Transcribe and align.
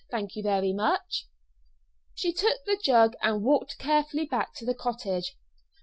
Thank 0.09 0.35
you 0.35 0.41
very 0.41 0.73
much." 0.73 1.27
She 2.15 2.33
took 2.33 2.65
the 2.65 2.75
jug 2.75 3.13
and 3.21 3.43
walked 3.43 3.77
carefully 3.77 4.25
back 4.25 4.55
to 4.55 4.65
the 4.65 4.73
cottage. 4.73 5.37